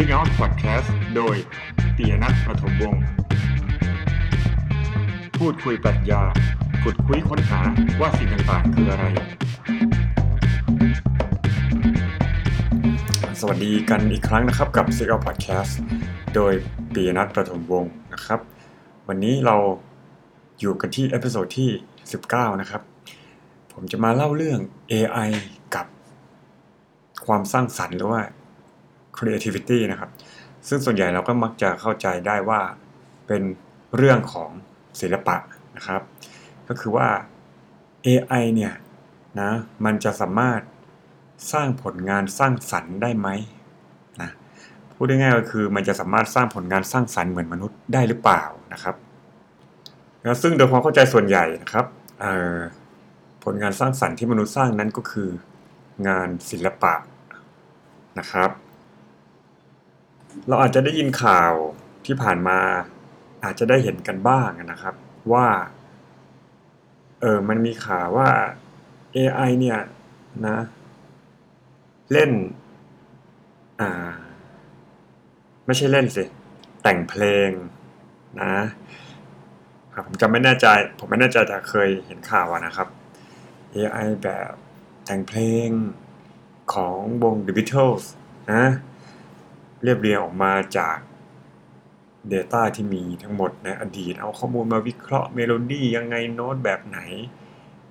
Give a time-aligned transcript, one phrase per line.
[0.00, 1.36] Speak Out Podcast โดย
[1.96, 3.02] ปิยณัฐ ประถมวงศ์
[5.38, 6.22] พูดคุยปรัชญา
[6.82, 7.60] ขุดคุ้ยค้นหา
[8.00, 9.04] ว่าสิ่งต่างๆ คืออะไร
[13.40, 15.72] สวัสดีกันอีกครั้งนะครับกับ Speak Out Podcast
[16.34, 16.52] โดย
[16.94, 18.40] ปิยณัฐ ประถมวงศ์นะครับ
[19.08, 19.56] วันนี้เรา
[20.60, 21.70] อยู่กันที่ episode ที่
[22.14, 22.82] 19 นะครับ
[23.72, 24.60] ผมจะมาเล่าเรื่อง
[24.92, 25.30] AI
[25.74, 25.86] กับ
[27.26, 28.22] ความสร้างสรรค์หรือว่า
[29.18, 30.10] creativity นะครับ
[30.68, 32.60] ซึ่งส่วนใหญ่เราก็มักจะเข้าใจได้ว่า
[33.26, 33.42] เป็น
[33.96, 34.50] เรื่องของ
[35.00, 35.36] ศิลปะ
[35.76, 36.02] นะครับ
[36.68, 37.08] ก็คือว่า
[38.06, 38.74] AI เนี่ย
[39.40, 39.50] นะ
[39.84, 40.60] มันจะสามารถ
[41.52, 43.28] สร้างผลงานสร้างสรรค์ได้ไหม
[44.20, 44.30] นะ
[44.94, 48.42] พูดง่ายๆก็คือมันจะสามารถสร้างผลงานสร้างสรรค์เหมือนมนุษย์ได้หรือเปล่า
[48.72, 48.94] นะครับ
[50.22, 51.86] แล้วซึ่งโดยความเข้าใจส่วนใหญ่นะครับ
[53.44, 55.28] ผลงานสร้างสรรค์ที่มนุษย์สร้างนั้นก็คือ
[56.08, 56.94] งานศิลปะ
[58.18, 58.50] นะครับ
[60.48, 61.52] เราอาจจะได้ยินข่าว
[62.06, 62.58] ที่ผ่านมา
[63.44, 64.94] อาจจะได้เห็นกันบ้างนะครับ
[65.32, 65.46] ว่า
[67.20, 68.28] เออมันมีข่าวว่า
[69.16, 69.78] AI เนี่ย
[70.46, 70.58] นะ
[72.12, 72.30] เล่น
[73.80, 73.90] อ่า
[75.66, 76.24] ไม่ใช่เล่นสิ
[76.82, 77.50] แต่งเพลง
[78.40, 78.54] นะ
[79.94, 80.66] ครับผมจำไม่แน่ใจ
[80.98, 82.88] ผมไม่แน่ใจแต่เคยเห็นข่าวนะครับ
[83.74, 84.52] AI แบบ
[85.04, 85.68] แต่งเพลง
[86.74, 88.04] ของวง The Beatles
[88.52, 88.64] นะ
[89.82, 90.96] เรียบเรียงออกมาจาก
[92.32, 96.98] Data ที่มีทั้งหมดในอดีต เอาข้อมูลมาวิเคราะห์เมโลดี้ยังไงโน้ตแบบไหน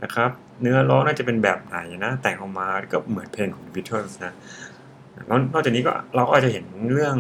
[0.04, 4.34] นะครับ เนื้อร้องน่าจะเป็นแบบไหนนะ แต่งออกมาก็เหมือนเพลงของ Beatles นะ
[5.28, 7.16] แล้วนอกจากนี้ก็เราก็อาจจะเห็นเรื่อง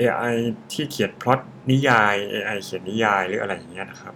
[0.00, 0.34] AI
[0.72, 4.14] ที่เขียนพล็อตนิยาย AI เขียนนิยายหรืออะไรอย่างเงี้ยนะครับ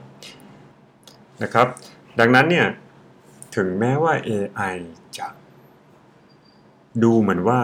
[1.43, 1.67] นะครับ
[2.21, 2.67] ดังนั้นเนี่ย
[3.57, 4.77] ถึงแม้ว่า AI
[5.19, 5.29] จะ
[7.03, 7.61] ดูเหมือนว่า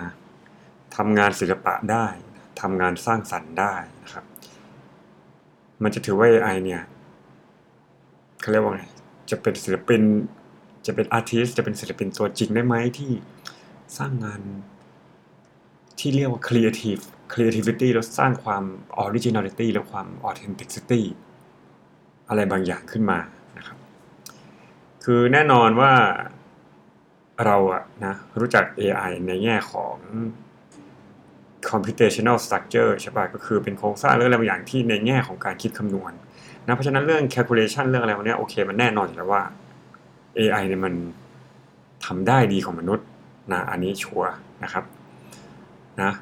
[0.00, 0.08] นะ
[0.96, 2.06] ทำงานศิลปะได้
[2.60, 4.24] ทำงานสร้างสรรค์ได้นะครับ
[5.82, 6.82] มันจะถือว่า AI เนี่ย
[8.40, 8.82] เขาเรียกว่าไง
[9.30, 10.02] จะเป็นศิลปิน
[10.86, 13.10] จะเป็นอาร์ติสจะเป็นศิลปินตัวจริงได้ไหมที่
[13.98, 14.40] สร้างงาน
[15.98, 18.64] ที่เรียกว่า creative creativity แล้วสร้างความ
[19.04, 21.02] originality และความ authenticity
[22.28, 23.18] อะไรบางอย่างขึ้นมา
[23.58, 23.78] นะครับ
[25.04, 25.92] คือแน่นอนว่า
[27.44, 29.96] เราอะนะรู้จัก AI ในแง่ของ
[31.70, 36.12] computational structure ใช่ป่ะก็คือเป็นโครงสร้างเรื่องอะไรบางอย่างที่ในแง่ของการคิดคำนวณ
[36.66, 39.42] นะเพราะฉะนั้นเรื่อง calculation เรื่องอะไรพวกนี้โอเคมันแน่นอนอยู่แล้วว่า
[40.38, 40.94] AI เนี่ยมัน
[42.06, 43.06] ทำได้ดีของมนุษย์
[43.52, 44.30] นะอันนี้ชัวร์
[44.64, 44.84] นะครับ
[46.02, 46.12] นะ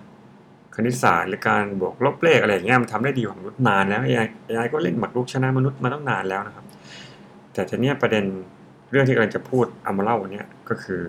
[0.75, 6.65] คณิตศาสตร์หรือการบวกลบเลขอะไรอย่างเงี้ยมันทำได้ดีของมนุษย์นานแล้ว AI AI ก็เล่นหมากรุกชนะมนุษย์มาตั้งนานแล้วนะครับ
[7.53, 8.25] แต่ทีเนี้ยประเด็น
[8.91, 11.01] เรื่องที่กำลังจะพูดเอามาเล่าวันนี้ก็คือ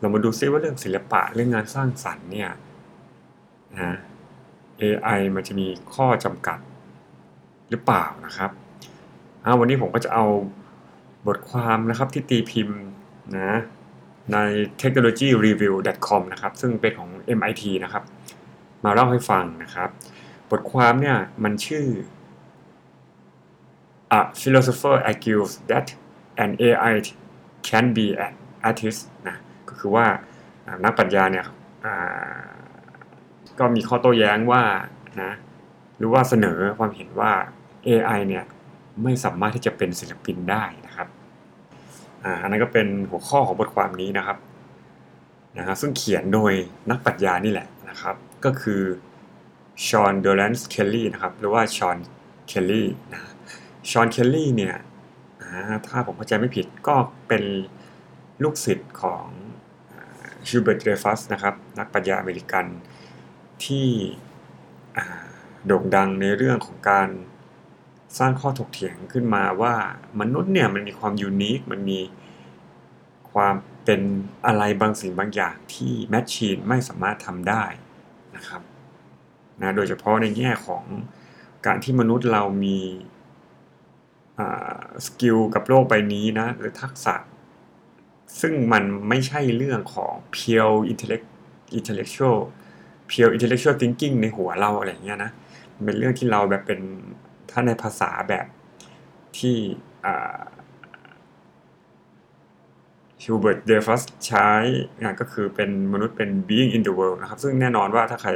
[0.00, 2.50] เรามาดูซิว่าเรื่องศิลปะเรื่องงานสร้างสรรค์เนี่ย
[3.74, 3.96] นะ
[4.80, 6.58] AI มันจะมีข้อจำกัด
[7.70, 8.50] หรือเปล่านะครับ
[9.58, 10.26] วันนี้ผมก็จะเอา
[11.26, 12.78] บทความนะครับที่ตีพิมพ์
[13.38, 13.52] นะ
[14.32, 14.38] ใน
[14.80, 18.04] technologyreview.com นะครับ ซึ่งเป็นของ MIT นะครับ
[18.84, 19.88] มาเล่าให้ฟังนะครับ
[20.50, 21.86] บทความเนี่ยมันชื่อ
[24.18, 25.86] A philosopher argues that
[26.44, 26.92] an AI
[27.68, 28.34] can be an
[28.68, 29.36] artist นะ
[29.68, 30.06] ก็คือว่า
[30.84, 31.46] นักปัญญาเนี่ย
[33.60, 34.62] ก็มีข้อโต้แย้งว่า
[35.22, 35.32] นะ
[35.98, 37.32] หรือว่าเสนอความเห็นว่า
[37.86, 38.44] AI เนี่ย
[39.02, 41.08] ไม่สามารถที่จะเป็นศิลปินได้นะครับ
[42.42, 44.38] อันนั้นก็เป็นหัวข้อของบทความนี้นะครับ
[45.58, 46.52] นะฮะซึ่งเขียนโดย
[46.90, 48.82] นักปรัชญานี่แหละนะครับ ก็คือ
[49.86, 51.96] ชอนเดลันส์เคลลี่นะครับหรือว่าชอน
[52.46, 53.20] เคลลี่นะ
[53.90, 54.76] ชอนเคลลี่เนี่ย
[55.86, 56.94] ถ้าผมเข้าใจไม่ผิดก็
[57.28, 57.42] เป็น
[58.42, 59.24] ลูกศิษย์ของ
[60.48, 62.66] ฮิวเบิร์ตเดรย์ฟัสนะครับนักปรัชญาอเมริกัน
[63.66, 63.88] ที่
[65.66, 67.08] โด่งดังในเรื่องของการ
[68.18, 69.74] สร้างข้อถกเถียงขึ้นมาว่า
[70.20, 72.00] มนุษย์เนี่ยมันมีความ unique มันมี
[73.32, 74.00] ความเป็น
[74.46, 77.64] อะไรบางสิ่งบางอย่างที่ machine ไม่สามารถทำได้
[78.36, 78.62] นะครับ
[79.60, 80.84] นะโดยเฉพาะในแง่ของ
[81.66, 82.78] การที่มนุษย์เรามี
[85.06, 87.14] skill กับโลกใบนี้นะ หรือทักษะ
[88.40, 91.26] ซึ่งมันไม่ใช่เรื่องของ pure intellect
[91.78, 92.38] intellectual
[93.10, 95.30] pure intellectual thinking ในหัวเราอะไรเงี้ยนะ
[95.84, 96.80] เป็นเรื่องที่เราแบบเป็น
[97.50, 98.46] ถ้าในภาษาแบบ
[99.38, 99.56] ที่
[103.22, 104.50] ฮิวเบิร์ตเดรย์ฟัสใช้
[105.00, 108.30] นะก็คือเป็นมนุษย์เป็น being in the world นะครับ ซึ่งแน่นอนว่าถ้าใคร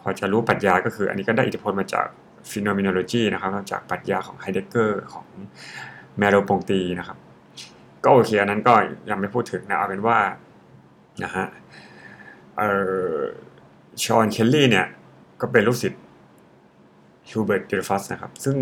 [0.00, 2.06] พอจะรู้ปรัชญาก็คือ อันนี้ก็ได้อิทธิพลมาจาก
[2.50, 5.26] phenomenology นะครับจากปรัชญาของไฮเดกเกอร์ของ
[6.18, 7.18] แมร์โล-ปงตีนะครับ
[8.04, 8.74] ก็โอเคอันนั้นก็
[9.10, 10.18] ยังไม่พูดถึงนะ เอาเป็นว่า
[11.24, 11.46] นะฮะ
[12.58, 12.62] เอ
[13.12, 13.16] อ
[14.04, 14.86] ฌอนเคลลี่เนี่ย
[15.40, 16.02] ก็เป็นลูกศิษย์
[17.28, 18.56] ฮิวเบิร์ตเดรย์ฟัสนะครับ ซึ่ง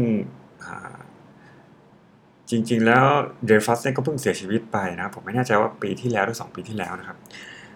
[2.50, 3.06] จริง ๆ แล้ว
[3.46, 7.16] เดรย์ฟัสเนี่ยก็เพิ่งเสียชีวิตไปนะผมไม่แน่ใจว่าปีที่แล้วหรือสองปีที่แล้วนะครับ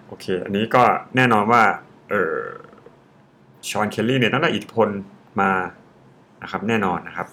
[0.06, 0.82] โอเค อันนี้ก็
[1.16, 1.62] แน่นอนว่า
[2.10, 2.36] เออ
[3.68, 4.88] ฌอนเคลลี่เนี่ยต้องได้อิทธิพล
[5.40, 5.50] มา
[6.42, 7.28] นะครับแน่นอนนะครับ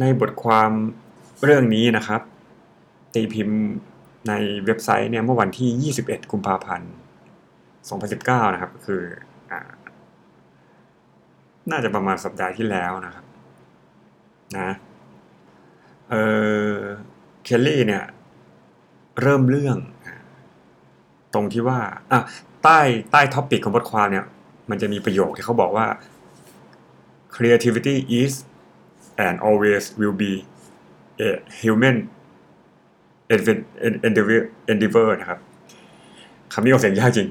[0.00, 0.70] ในบทความ
[1.44, 2.20] เรื่องนี้นะครับ
[3.14, 3.60] ตีพิมพ์
[4.28, 4.32] ใน
[4.64, 6.92] เว็บไซต์เนี่ยเมื่อวันที่ 21 กุมภาพันธ์
[7.90, 9.02] 2019 นะครับคือ
[9.50, 9.52] อ
[11.70, 13.24] น่าจะประมาณสัปดาห์ที่แล้วนะครับ
[14.58, 14.70] นะ
[16.10, 16.14] เอ
[16.70, 16.76] อ
[17.44, 18.04] เคลลี่เนี่ย
[19.22, 19.76] เริ่มเรื่อง
[21.34, 21.78] ตรงที่ว่า
[22.12, 22.20] อะ
[22.64, 22.80] ใต้
[23.12, 24.24] ใต้ท็อปิกของบทความเนี่ย
[24.70, 25.86] มันจะมีประโยคที่เขาบอกว่า
[27.34, 28.32] creativity is
[29.26, 30.32] and always will be
[31.26, 31.30] a
[31.60, 31.96] human
[34.06, 34.40] endeavor
[34.72, 35.40] endeavor นะครับ
[36.52, 37.28] คำนี้ออกเสียงยากจริง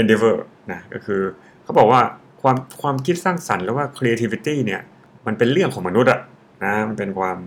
[0.00, 0.36] endeavor
[0.72, 1.20] นะก็คือ
[1.62, 2.00] เขาบอกว่า
[2.42, 4.80] ความความคิดสร้างสรรค์หรือว่า creativity เนี่ย
[5.26, 6.20] มันเป็นเรื่องของมนุษย์อะ
[6.64, 7.38] นะมันเป็นความ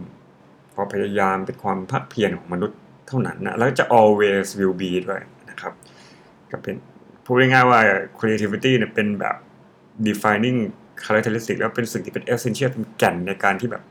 [0.76, 5.74] ความพยายามเป็นความภาคเพียรของมนุษย์เท่านั้นนะแล้วจะ always will be ด้วยนะครับ
[6.52, 6.76] ก็เป็น
[7.26, 7.80] พูดง่ายๆว่า
[8.20, 9.36] creativity เนี่ยเป็นแบบ
[10.08, 10.58] defining
[11.04, 13.84] characteristic แล้วเป็นสิ่งที่เป็น essential เป็นแก่นในการที่แบบ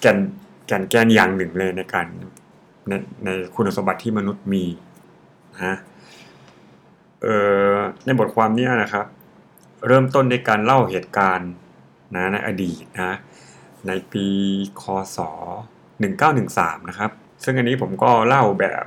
[0.00, 0.18] แก่น
[0.66, 2.06] แก่นแกนอย่างหนึ่งเลยในการ
[2.88, 2.92] ใน
[3.24, 4.64] ในคุณสมบัติที่มนุษย์มี
[5.62, 5.76] นะ
[8.04, 9.06] ในบทความนี้นะครับ
[9.86, 11.50] เริ่มต้นในการเล่าเหตุการณ์
[12.14, 13.16] นะในอดีตนะ
[13.86, 14.26] ในปี
[14.82, 14.84] ค
[15.16, 15.18] ศ
[16.04, 17.10] 1913 นะครับ
[17.44, 18.84] ซึ่งอันนี้ผมก็เล่าแบบ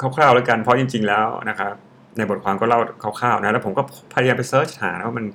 [0.00, 1.74] คร่าวๆแล้วกันเพราะจริง ๆ แล้วนะครับ
[2.16, 3.82] ในบทความก็เล่าคร่าวๆนะแล้วผมก็
[4.14, 5.26] พยายามไป search หาว่ามัน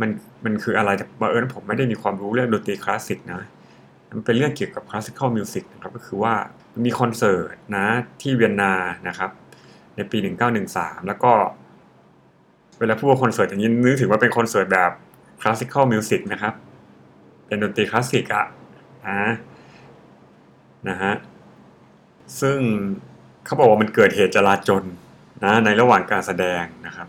[0.00, 0.10] มัน
[0.44, 3.40] มันคืออะไรแต่บังเอิญผมไม่ได้มีความรู้เรื่องดนตรีคลาสสิกนะ
[4.10, 6.34] มันเป็นเรื่องเกี่ยวกับ classical music นะครับก็คือว่า
[6.84, 7.86] มีคอนเสิร์ตนะ
[8.20, 8.72] ที่เวียนนา
[9.08, 9.30] นะครับ
[9.96, 10.18] ในปี
[10.62, 11.32] 1913 แล้วก็
[12.78, 14.90] เวลาพูดว่าคอนเสิร์ตอย่างนี้นึกถึงว่าเป็นคอนเสิร์ตแบบ
[15.42, 16.54] classical music นะครับ
[17.46, 18.46] เป็นดนตรีคลาสสิกอะ
[19.08, 19.32] นะ
[20.88, 21.14] นะฮะ
[22.40, 22.58] ซึ่ง
[23.44, 24.84] เขาบอกว่ามันเกิดเหตุจลาจล
[25.44, 27.08] นะในระหว่างการแสดงนะครับ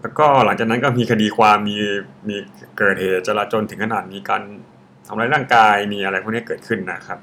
[0.00, 1.76] แล้วก็หลังจากนั้นก็มีคดีความมี
[2.28, 2.36] มี
[2.78, 4.42] เกิดเหตุจลาจลถึงขนาดมีการ
[5.06, 7.18] ทำร้ายร่างกายมีอะไรพวกนี้เกิดขึ้นนะครับ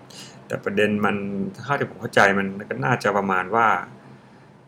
[0.49, 1.15] แต่ประเด็นมัน
[1.65, 3.67] ถ้าที่ผมเข้าใจมันก็น่าจะประมาณว่า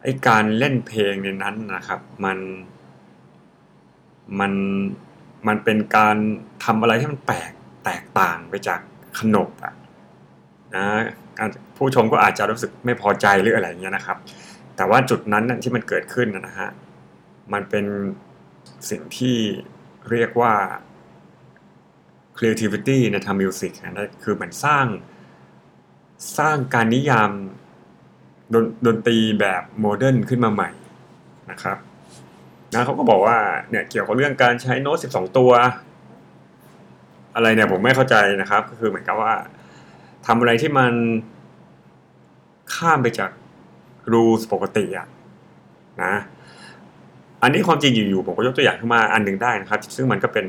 [0.03, 2.37] ไอการเล่นเพลงในนั้นนะครับ มัน
[4.39, 4.53] มัน
[5.47, 6.15] มันเป็นการ
[6.63, 7.51] ทำอะไรที่มันแปลก
[7.85, 8.79] แตกต่างไปจาก
[9.19, 9.73] ขนบอะ
[10.75, 10.85] นะ
[11.75, 14.17] ผู้ชมก็อาจจะรู้สึกไม่พอใจหรืออะไรเงี้ยนะครับ
[14.75, 16.69] แต่ว่าจุดนั้นที่มันเกิดขึ้นนะฮะ
[17.53, 17.85] มันเป็น
[18.89, 19.37] สิ่งที่
[20.11, 20.53] เรียกว่า
[22.37, 24.85] creativity ในทางมิวสิกนะคือเหมือนสร้าง
[26.37, 27.31] สร้างการนิยาม
[28.53, 30.69] ดนดนตรีแบบโมเดิร์นขึ้นมาใหม่
[31.51, 31.77] นะครับ
[32.73, 33.37] นะเขาก็บอกว่า
[33.69, 35.51] เนี่ยเกี่ยวกับเรื่องการใช้โน้ต 12 ตัว
[37.35, 39.33] อะไรเนี่ยผมไม่เข้าใจนะครับ ก็คือเหมือนกับว่า
[40.25, 40.93] ทำอะไรที่มัน
[42.75, 43.31] ข้ามไปจาก
[44.11, 45.07] รูสปกติอะ
[46.03, 46.13] นะ
[47.41, 50.45] อันนี้ความจริงอยู่ๆผมก็ยกตัวอย่างขึ้นมาอันหนึ่งได้นะครับ ซึ่งมันก็เป็น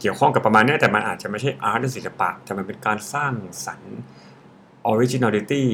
[0.00, 3.32] เกี่ยวข้องกับประมาณนี้แต่มันอาจจะไม่ใช่ art หรือศิลปะ แต่มันเป็นการสร้าง
[3.66, 3.98] สรรค์
[4.86, 5.68] originality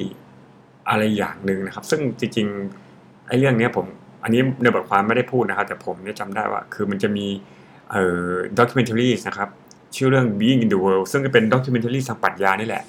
[0.89, 3.87] อะไรอย่างหนึ่งนะครับ ซึ่งจริงๆไอ้เรื่องนี้ผม
[4.23, 7.27] อันนี้ในบทความไม่ได้พูดนะครับ แต่ผมเนี่ยจำได้ว่า คือมันจะมี
[7.91, 9.49] เอ่อ documentary นะครับ
[9.97, 12.85] ชื่อเรื่อง Being in the World ซึ่งเป็น documentary ทางปรัชญานี่แหละ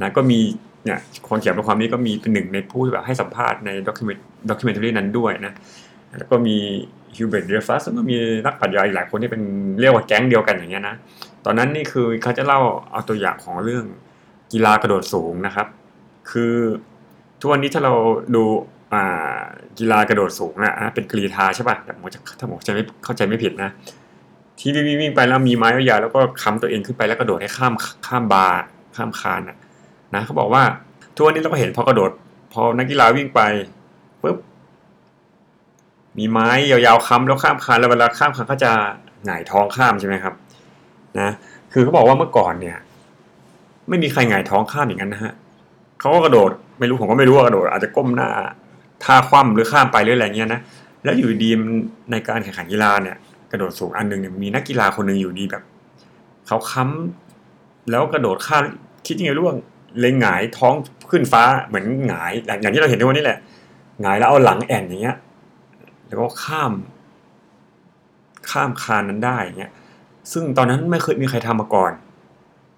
[0.00, 0.40] นะก็มี
[0.84, 0.98] เนี่ย
[1.28, 4.16] คนเขียนบทความนี้ก็มีเป็นหนึ่งในผู้แบบให้สัมภาษณ์ใน documen
[4.50, 5.52] documentary นั้นด้วยนะ
[6.18, 6.56] แล้วก็มี
[7.16, 9.42] ฮิวเบิร์ตเดรย์ฟัสก็มีนักปรัชญาอีกหลายคนที่เป็น
[9.80, 10.96] เรียกว่าแก๊งเดียวกันอย่างเงี้ยนะ
[11.44, 12.60] ตอนนั้นนี่คือเขาจะเล่า
[12.92, 13.84] เอาตัวอย่างของเรื่อง
[14.52, 15.66] กีฬากระโดดสูงนะครับ
[16.30, 16.54] คือ
[17.40, 17.92] ทุกวันนี้ถ้าเรา
[18.34, 18.44] ดู
[19.78, 23.70] กีฬากระโดดสูงอะเป็นกรีธาใช่ป่ะแต่ผมจะถ้าผมจะไม่เข้าใจไม่ผิดนะ
[24.58, 27.74] ที่วิ่งวิ่งไปแล้วมีไม้ยาวแล้วก็ค้ำตัวเองขึ้นไปแล้วกระโดดให้ข้าม
[28.06, 28.56] ข้ามบาร์
[28.96, 29.56] ข้ามคานอะ
[30.14, 30.62] นะเขาบอกว่า
[31.14, 32.10] ทุกวันนี้เราก็เห็นพอกระโดด
[32.52, 33.40] พอนักกีฬาวิ่งไป
[34.22, 34.36] ปุ๊บ
[36.18, 38.72] มีไม้ยาวๆค้ำแล้วข้ามคานแล้วเวลาข้ามคานเขาจะ
[39.24, 40.34] หงายท้องข้ามใช่ไหมครับ
[41.20, 41.30] นะ
[41.72, 42.78] คือเขาบอกว่าเมื่อก่อนเนี่ย
[43.90, 45.32] ไม่มีใครหงายท้องข้ามอย่างนั้นนะฮะ
[46.00, 48.28] เขาก็กระโดดไม่รู้ผมก็ไม่รู้ว่ากระโดด อาจจะก้มหน้า
[49.04, 50.60] ท่าคว่ำหรือข้ามไปหรืออะไรเงี้ยนะ
[51.04, 51.50] แล้วอยู่ดี
[52.10, 53.16] ในการแข่งขันกีฬาเนี่ย
[53.50, 55.62] กระโดดสูงอันหนึ่งเนี่ยมีนักกีฬาคนหนึ่งอยู่ดีแบบ
[56.46, 58.62] เขาค้ำแล้วกระโดดข้าม
[59.06, 59.54] คิดยังไงร่วง
[60.00, 60.74] เลยหงายท้อง
[61.10, 62.32] ขึ้นฟ้าเหมือนหงาย
[62.62, 63.38] อย่างที่เราเห็นในวันนี้แหละ
[64.02, 65.16] หงายแล้วเอาหลังแอนอย่างเงี้ย
[66.06, 66.72] แล้วก็ข้าม
[68.50, 69.72] ข้ามคานนั้นได้เงี้ย
[70.32, 71.92] ซึ่งตอนนั้นไม่เคยมีใครทำมาก่อน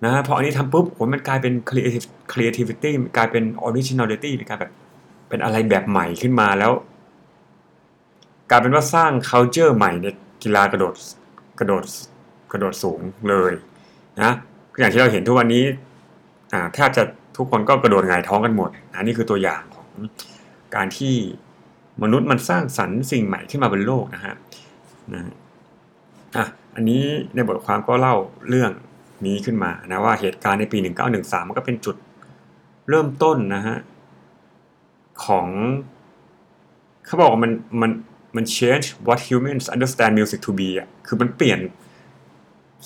[0.04, 4.72] นะพออันนี้ทำปุ๊บโหมันกลายเป็น creative creativity กลายเป็น originality เป็นการแบบ
[5.28, 6.72] เป็นอะไรแบบใหม่ขึ้นมาแล้ว
[8.50, 10.06] กลายเป็นว่าสร้าง culture ใหม่ใน
[10.42, 10.94] กีฬากระโดด
[11.58, 11.84] กระโดด
[12.52, 13.52] กระโดดสูงเลย
[14.22, 14.32] นะ
[14.78, 15.64] อย่างที่เราเห็นทุกวันนี้
[16.74, 17.02] แทบจะ
[17.36, 19.88] ทุกคนก็กระโดดหงายท้องกันหมดนะนี่คือตัวอย่างของ
[20.74, 21.14] การที่
[22.02, 24.34] มนุษย์มันสร้างสรรค์สิ่งใหม่ขึ้นมาบนโลกนะฮะ
[25.12, 25.22] นะ
[26.36, 26.44] อะ
[26.74, 27.02] อันนี้
[27.34, 28.16] ในบทความก็เล่า
[28.48, 28.70] เรื่อง
[29.26, 30.78] นี้ขึ้นมานะว่าเหตุการณ์ในปี
[31.12, 31.96] 1913 มันก็เป็นจุด
[32.90, 33.76] เริ่มต้นนะฮะ
[35.24, 35.46] ของ
[37.06, 37.52] เขาบอกว่ามัน
[37.82, 37.90] มัน
[38.36, 41.58] มัน change what humans understand music to be อะคือมันเปลี่ยน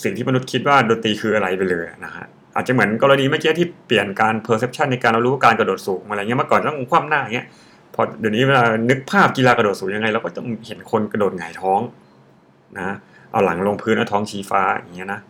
[0.02, 7.47] สิ่งที่มนุษย์คิดว่าดนตรีคืออะไรไปเลยนะฮะอาจจะเหมือนกรณีเมื่อกี้ที่เปลี่ยนการ perception ในการเรารู้การกระโดดสูงอะไรเงี้ยเมื่อก่อนต้องคว่ำหน้าอย่างเงี้ย
[7.95, 11.81] พอเดี๋ยวนี้เวลานึกภาพกีฬากระโดดสูงยังไงเราก็ต้องเห็นคนกระโดดหงายท้อง
[12.78, 12.97] นะ
[13.31, 15.21] เอาหลังลงพื้นเอาท้องชี้ฟ้าอย่างเงี้ยนะ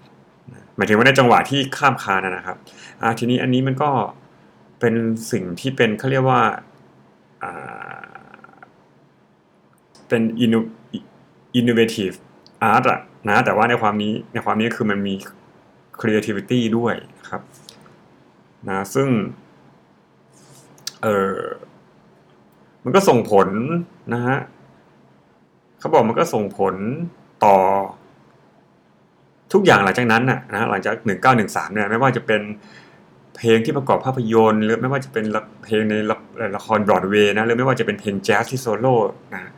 [0.76, 2.56] หมายถึงว่าในจังหวะที่ข้ามคานนะครับ
[3.02, 3.90] อ่าทีนี้อันนี้มันก็
[4.80, 4.94] เป็น
[5.32, 6.42] สิ่งที่เป็นเขาเรียกว่า
[7.42, 8.06] อ่า
[10.08, 10.22] เป็น
[11.58, 12.16] innovative
[12.72, 15.14] art อะนะแต่ว่าในความนี้ในความนี้คือมันมี
[16.00, 17.42] creativity ด้วยนะครับ
[18.68, 19.08] นะซึ่ง
[21.02, 21.38] เออ
[22.84, 23.48] มันก็ส่งผล
[24.14, 24.38] นะฮะ
[25.78, 26.74] เขาบอกมันก็ส่งผล
[27.44, 27.56] ต่อ
[29.56, 30.94] ทุกอย่างหลังจากนั้นน่ะนะหลังจาก
[31.34, 32.42] 1913เนี่ยไม่ว่าจะเป็น
[33.36, 35.24] เพลงที่ประกอบภาพยนตร์ หรือไม่ว่าจะเป็น
[35.64, 35.94] เพลงใน
[36.56, 38.94] ละครบรอดเวย์นะหรือไม่ว่าจะเป็นเพลงแจ๊สที่โซโล่
[39.34, 39.52] นะ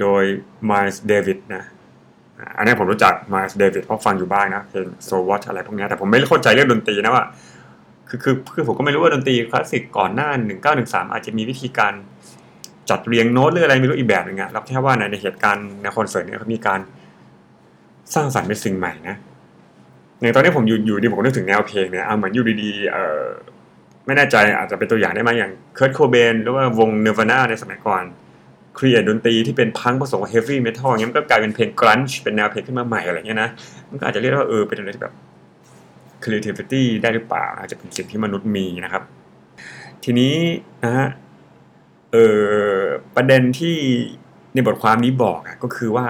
[0.00, 0.24] โดย
[0.66, 1.64] ไมลส์เดวิสนะ
[2.56, 7.24] อันนี้ผมรู้จักไมลส์เดวิสเพราะฟังอยู่บ้างนะเพลง So What อะไรพวกนี้แต่ผมไม่เข้าใจเรื่องดนตรีนะว่า
[8.08, 10.28] คือคือคือผมก็ไม่รู้ว่าดนตรีคลาสสิกก่อนหน้า
[10.70, 11.92] 1913 อาจจะมีวิธีการ
[12.90, 16.80] จัดเรียงโน้ตหรืออะไรไม่รู้อีกแบบหนึ่งอะแล้วแค่ว่าในเหตุการณ์ในคอนเสิร์ตเนี่ยเขามีการ
[18.14, 19.16] สร้างสรรค์เป็นสิ่งใหม่นะ
[20.20, 23.24] อย่างตอนนี้ผมอยู่อยู่ดีผมนึกถึงแนวเพลงเนี่ยเอาเหมือนอยู่ดีๆเออ
[24.06, 28.02] ไม่แน่ใจอาจจะเป็นตัวอย่างได้ไหมอย่างเคิร์ตโคเบนหรือว่าวงเนวาน่าในสมัยก่อน
[28.78, 33.50] create ดนตรีที่เป็นพังก์ผสมกับ heavy metal เงี้ยมันก็กลายเป็นเพลง grunge เป็นแนวเพลงขึ้นมาใหม่อะไรเงี้ยนะ
[33.90, 35.14] มันก็อาจจะเรียกว่าเออเป็นอะไรที่แบบ
[36.22, 39.02] creativity ได้หรือเปล่าอาจจะเป็นสิ่งที่มนุษย์มีนะครับ
[40.04, 40.34] ทีนี้
[40.84, 41.06] นะฮะ
[42.12, 42.82] เออ
[43.16, 43.76] ประเด็นที่
[44.54, 46.06] ในบทความนี้บอกอะก็คือว่า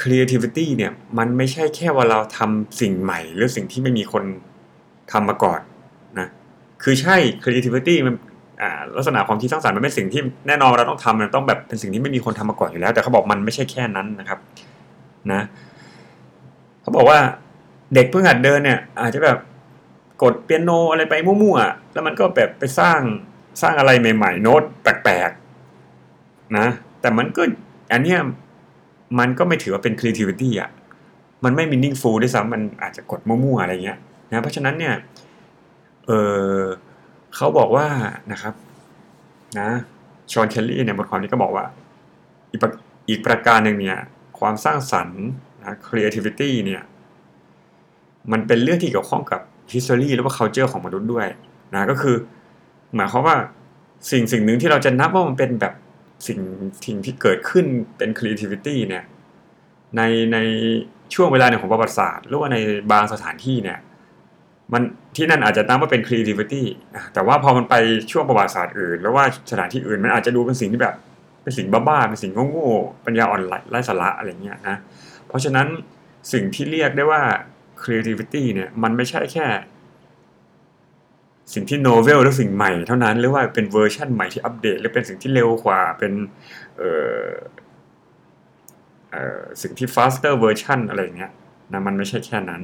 [0.00, 4.24] creativity เนี่ยมันไม่ใช่แค่ว่าเราทำสิ่งใหม่ หรือสิ่งที่ไม่มีคน
[5.12, 5.60] ทำมาก่อน
[6.18, 6.28] นะ
[6.82, 8.14] คือใช่ creativity มัน
[8.96, 14.38] ลักษณะความคิดสร้างสรรค์มันเป็นสิ่งที่แน่นอนเราต้องทำมันต้องแบบเป็นสิ่งที่ไม่มีคนทำมาก่อนอยู่แล้ว แต่เขาบอกมันไม่ใช่แค่นั้นนะครับ
[15.32, 15.40] นะ
[16.82, 17.18] เขาบอกว่า
[17.94, 19.38] เด็กเพิ่งหัดเดินเนี่ย อาจจะแบบ
[20.22, 23.00] กดเปียโนอะไรไปมั่วๆแล้วมันก็แบบไปสร้าง
[23.62, 26.66] สร้างอะไรใหม่ๆ โน้ตแปลกๆนะ
[27.00, 27.42] แต่มันก็
[27.92, 28.18] อันเนี้ย
[29.18, 30.70] มันก็ไม่ถือว่าเป็น creativity อะ
[31.44, 33.98] มันไม่ meaningful ด้วยซ้ำมันอาจจะกดมั่วๆอะไรเงี้ย
[34.30, 34.94] นะเพราะฉะนั้นเนี่ย
[36.06, 36.10] เอ
[36.56, 36.60] อ
[37.34, 37.86] เขาบอกว่า
[38.32, 38.54] นะครับ
[39.58, 39.68] นะ
[40.32, 41.64] ชอนเคลลี่เนี่ยบทความนี้ก็บอกว่า
[42.52, 42.60] อีก
[43.08, 43.98] อีกประการหนึ่งเนี่ย
[44.38, 45.22] ความสร้างสรรค์
[45.62, 46.82] นะ creativity เนี่ย
[48.32, 49.40] มันเป็นเรื่องที่เกี่ยวข้องกับ
[49.72, 51.26] history หรือว่า culture ของมนุษย์ด้วย
[51.74, 52.16] นะก็คือ
[52.96, 53.36] หมายความว่า
[54.10, 55.74] สิ่งสิ่งหนึ่งที่เราจะนับว่ามันเป็นแบบ
[56.26, 56.40] สิ่ง
[56.84, 57.66] สิ่งที่เกิดขึ้น
[57.96, 59.04] เป็น creativity เนี่ย
[59.96, 60.02] ใน
[60.32, 60.38] ใน
[61.14, 62.56] ช่วงเวลาหนึ่งของประวัติศาสตร์หรือว่าใน
[62.92, 63.78] บางสถานที่เนี่ย
[64.72, 64.82] มัน
[65.16, 66.64] ที่นั่นอาจจะนับว่าเป็น creativity
[67.14, 67.74] แต่ว่าพอมันไป
[68.12, 70.94] ช่วงประวัติศาสตร์อื่นหรือว่าสถานที่อื่นมันอาจจะดูเป็นสิ่งที่แบบ
[71.42, 74.76] เป็นสิ่งบ้าๆเป็นสิ่งโง่ๆปัญญาอ่อนไร้สาระอะไรเงี้ยนะ
[75.28, 75.66] เพราะฉะนั้น
[76.32, 77.22] สิ่งที่เรียกได้ว่า
[77.82, 79.46] creativity เนี่ยมันไม่ใช่แค่
[81.52, 86.12] สิ่งที่โนเวลหรือสิ่งใหม่เท่านั้น หรือว่าเป็นเวอร์ชันใหม่ที่อัปเดต หรือเป็นสิ่งที่เร็วกว่าเป็น
[86.76, 86.90] เอ่
[87.26, 87.30] อ
[89.10, 91.32] เอ่อสิ่งที่ faster version อะไรเงี้ย
[91.72, 92.62] นะมันไม่ใช่แค่นั้น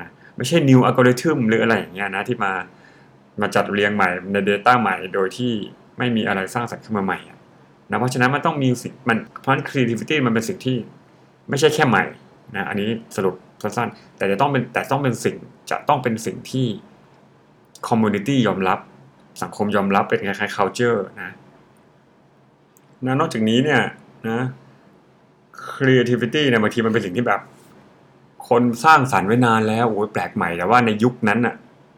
[0.00, 2.52] นะไม่ใช่ new algorithm หรืออะไรอย่างเงี้ยนะที่มา
[3.40, 5.52] มาจัดเรียงใหม่ใน Data ใหม่โดยที่
[5.98, 7.18] ไม่มีอะไรสร้างสรรค์ขึ้นมาใหม่
[7.90, 10.76] นะเพราะฉะนั้นมันต้องมีสิ่งมันเพราะ creativity มันเป็นสิ่งที่
[11.48, 12.04] ไม่ใช่แค่ใหม่
[12.56, 15.36] นะอันนี้สรุปสั้นๆแต่จะต้องเป็นแต่ต้องเป็นสิ่ง
[15.70, 16.66] จะต้องเป็นสิ่งที่
[17.88, 18.78] community ยอมรับ
[19.42, 21.30] สังคมยอมรับเป็นคล้ายๆ culture นะ
[23.06, 23.80] นะนอกจากนี้เนี่ย
[24.28, 24.40] นะ
[25.72, 27.40] creativity เนี่ยบางทีมันเป็นสิ่งที่แบบ
[28.48, 31.54] คนสร้างสรรค์ไว้นานแล้วโอ้ยแปลกใหม่ แต่ว่าในยุคนั้นน่ะ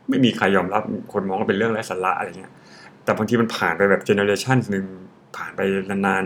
[0.09, 0.83] ไม่มีใครยอมรับ
[1.13, 2.53] คนมองว่าเป็นเรื่องไร้สาระอะไรเงี้ย
[3.05, 4.85] แต่บางทีมันผ่านไปแบบเจเนอเรชันหนึ่ง
[5.37, 5.61] ผ่านไป
[5.91, 6.25] นาน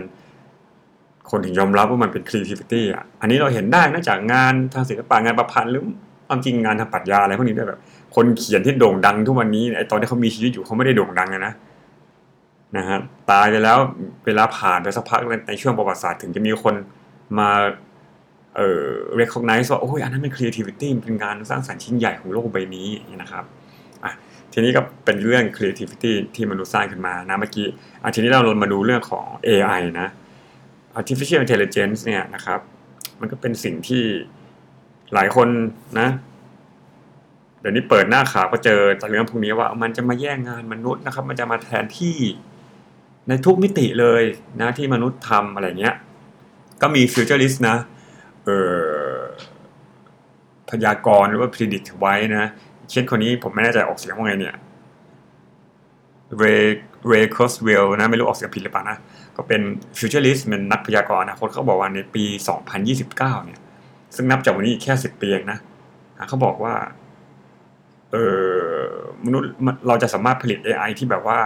[0.63, 5.83] ๆ คนถึงยอมรับว่ามันเป็น creativity อะ อันนี้เราเห็นได้นอกจากงานทางศิลปะงานประพันธ์หรือ
[6.29, 7.81] ความจริงงานทางปรัชญาอะไรพวกนี้ด้วยแบบ
[8.15, 11.55] คนเขียนที่โด่งดังทุกวันนี้ไอตอนที่เขามีชีวิตอยู่เขาไม่ได้โด่งดังนะ
[12.77, 12.99] นะฮะ
[13.31, 13.79] ตายไปแล้ว
[14.27, 16.75] เวลาผ่านไปสักพักในช่วงประวัติศาสตร์ถึงจะมีคน
[17.39, 17.51] มา
[18.57, 18.87] เอ่อ
[19.21, 22.89] recognize ว่าโอ้ยอันนั้นเป็น creativity เป็นงานสร้างสรรค์ชิ้นใหญ่ของโลกใบนี้
[23.23, 23.45] นะครับ
[24.05, 24.13] อะ
[24.53, 27.67] ทีนี้ก็เป็นเรื่อง creativity ที่มนุษย์สร้างขึ้นมานะเมื่อกี้
[28.03, 30.09] อะทีนี้เราลงมาดูเรื่องของ AI นะ
[30.99, 32.61] artificial intelligence เนี่ยนะครับ
[33.21, 34.05] มันก็เป็นสิ่งที่
[35.15, 35.49] หลายคน
[36.01, 36.09] นะ
[37.67, 42.17] ดี๋ยวนี้เปิดหน้าข่าวก็เจอแต่เรื่องพวกนี้ว่ามันจะมาแย่งงานมนุษย์นะครับ มันจะมาแทนที่
[43.29, 44.23] ในทุกมิติเลย
[44.61, 45.95] นะที่มนุษย์ทำอะไรเงี้ย
[46.83, 47.77] ก็มี futurist นะ
[48.45, 48.51] เอ
[49.17, 49.21] อ
[50.71, 52.51] พยากรณ์หรือว่า predict ไว้นะ
[52.91, 54.55] เช่นคนนี้ผมไม่แน่ใจออกเสียงว่าไงเนี่ย
[56.43, 56.65] Ray
[57.11, 58.99] Ray Kurzweil นะไม่รู้ออกเสียงผิดหรือเปล่านะ
[59.37, 59.61] ก็เป็น
[59.99, 62.25] futurist เป็นนักพยากรณ์นะคนเขาบอกว่าในปี
[62.65, 63.61] 2029 เนี่ย
[64.15, 65.59] ซึ่งนับจากวันนี้แค่ 10 ปีเองนะ
[66.29, 66.75] เขาบอกว่า
[68.15, 68.51] เออ
[69.25, 69.49] มนุษย์
[69.87, 71.41] เราจะสามารถผลิต AI ที่แบบว่า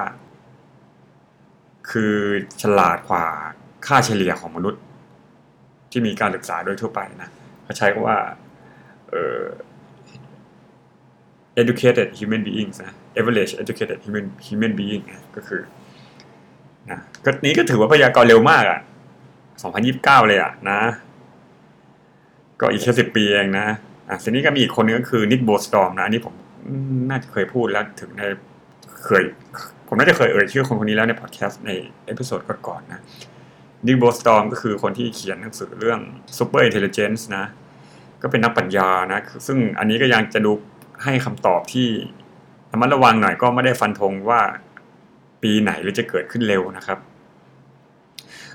[1.90, 2.14] คือ
[2.62, 3.26] ฉลาดกว่า
[3.87, 4.80] ค่าเฉลี่ยของมนุษย์
[5.90, 7.28] ที่มีการศึกษาโดยทั่วไปนะ
[7.62, 8.18] เขาใช้คำว่า
[9.10, 9.42] เออ
[11.60, 15.62] educated human beings นะ average educated human human being นะก็คือ
[16.90, 18.80] นะก็นี้ก็ถือว่าพยากรณ์เร็วมากอะ่ะ
[19.75, 20.80] 2029 เลยอะ่ะนะ
[22.60, 23.66] ก็อีกแค่สิบปีเองนะ
[24.08, 26.34] อะทีนี้ก็มีอีกคนนึงก็คือนิกโบสตอมนะ อันนี้ผม
[27.10, 28.22] น่าจะเคยพูดแล้วถึงใน
[29.04, 29.22] เคย
[29.86, 31.70] ผมน่าจะเคยเอ่ยชื่อคนคนนี้แล้วในพอดแคสต์ใน
[32.06, 33.00] episode ก่อนๆนะ
[33.86, 36.00] นิกบอสตรอมก็คือคนที่เขียนหนังสือเรื่อง
[36.36, 37.44] Super Intelligence นะ
[38.22, 40.52] ก็เป็นนักปรัชญานะ ซึ่งอันนี้ก็ยังจะดู
[41.04, 41.88] ให้คำตอบที่
[42.72, 44.40] ระมัดระวังหน่อยก็ไม่ได้ฟันธงว่า
[45.42, 46.98] ปีไหนหรือจะเกิดขึ้นเร็วนะครับ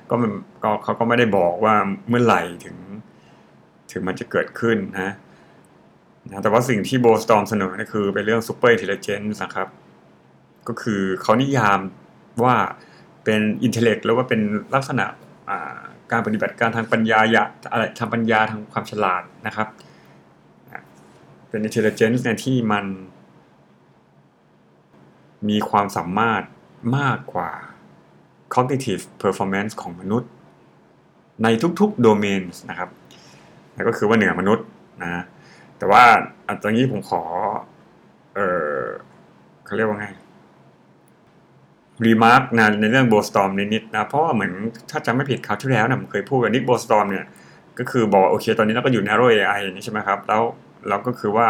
[0.10, 0.32] ก็มัน
[0.64, 1.76] ก็เขาก็ไม่ได้บอกว่า
[2.10, 2.78] เมื่อไหร่ถึง
[3.92, 5.10] ถึงมันจะเกิดขึ้นนะ
[6.28, 9.68] นะแต่ว่าสิ่งที่โบสตอมเสนอนี่คือเป็นเรื่อง super intelligence นะครับ
[10.68, 11.80] ก็คือเขานิยาม
[12.44, 12.56] ว่า
[13.24, 14.42] เป็น intellect แล้วว่าเป็น
[14.76, 15.06] ลักษณะ
[16.12, 17.20] การปฏิบัติการทางปัญญา
[17.72, 19.68] อะไรทางปัญญาทางความฉลาดนะครับ
[21.50, 22.86] เป็น intelligence เนี่ยที่มัน
[25.50, 26.44] มีความสามารถ
[26.98, 27.52] มากกว่า
[28.56, 30.30] cognitive performance ของมนุษย์
[31.44, 31.48] ใน
[31.80, 32.90] ทุกๆ domains นะครับ
[33.88, 34.66] ก็คือว่าเหนือมนุษย์
[35.04, 35.24] นะ
[35.84, 36.08] แต่ว่า
[36.48, 37.22] อันตรงนี้ผมขอ
[38.36, 38.40] เอ
[38.78, 38.82] อ
[39.66, 40.08] เขาเรียกว่าไง
[42.06, 44.52] remark นะในเรื่องบอสตรอมนิดๆนะเพราะว่าเหมือน
[44.92, 47.26] ถ้าจำไม่ผิดคราวที่แล้วนะผมเคยพูดกับนิกบอสตรอมเนี่ย
[47.80, 50.42] ก็คือบอกโอเค ตอนนี้เราก็อยู่ narrow AI นี่ใช่ไหมครับ แล้ว
[50.90, 51.48] เราก็คือว่า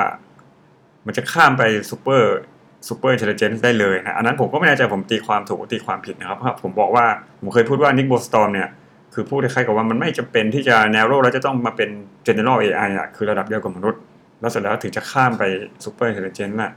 [1.06, 7.06] มันจะข้ามไป super super intelligence ได้เลยนะอันนั้นผมก็ไม่แน่ใจผมตีความถูกตีความผิดนะครับเพราะผมบอกว่า
[7.40, 8.70] ผมเคยพูดว่านิกบอสตรอมเนี่ย
[9.14, 11.90] คือพูดคล้ายๆกับว่ามันไม่จำเป็นที่จะ narrow แล้วจะต้องมาเป็น
[12.28, 14.02] general AI อะคือระดับเดียวกับมนุษย์
[14.44, 15.44] แล้วเสร็จแล้วถึงจะข้ามไป
[15.84, 16.72] super intelligent ละ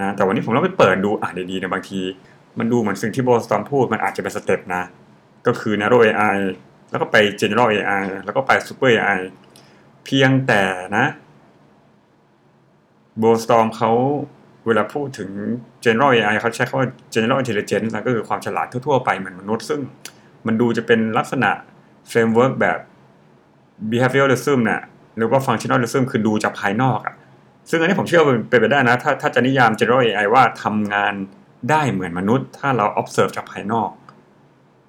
[0.00, 2.00] นะแต่วันนี้ผมต้องไปเปิดดูอ่านดีๆนะบางที
[2.58, 4.82] มันดูเหมือนสิ่งที่บอสตรอมพูดมันอาจจะเป็น step นะ
[5.46, 6.36] ก็คือ narrow AI
[6.90, 9.18] แล้วก็ไป general AI แล้วก็ไป super AI
[10.04, 10.62] เพียงแต่
[10.96, 11.06] นะ
[13.18, 13.90] บอสตรอมเขา
[14.66, 15.30] เวลาพูดถึง
[15.84, 19.80] general AI เขาใช้คำว่า general intelligence นะก็คือความฉลาดทั่วๆไปเหมือนมนุษย์ซึ่ง
[20.46, 21.50] มันดูจะเป็นลักษณะ
[22.08, 22.78] framework แบบ
[23.90, 24.80] behavioralism เนี่ย
[25.20, 27.14] หรือว่า functionalism คือดูจากภายนอกอะ
[27.70, 31.14] ซึ่งอันนี้ผมเชื่อเป็นไปได้นะ ถ้าถ้าจะนิยาม general AI ว่าทำงาน
[31.70, 33.90] ได้เหมือนมนุษย์ ถ้าเรา observe จากภายนอก